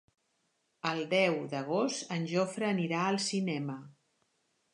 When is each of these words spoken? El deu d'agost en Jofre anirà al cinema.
El 0.91 1.01
deu 1.11 1.37
d'agost 1.51 2.15
en 2.17 2.25
Jofre 2.33 2.71
anirà 2.71 3.03
al 3.11 3.21
cinema. 3.29 3.79